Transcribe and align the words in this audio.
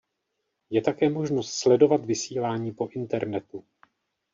Je 0.69 0.81
také 0.81 1.09
možnost 1.09 1.51
sledovat 1.53 2.05
vysílání 2.05 2.71
po 2.71 2.87
internetu. 2.87 3.63